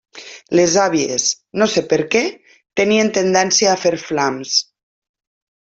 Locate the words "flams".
4.09-4.59